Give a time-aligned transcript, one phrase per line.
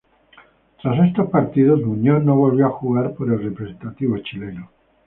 [0.81, 4.71] Tras estos partidos, Muñoz no volvió a jugar por el representativo chileno.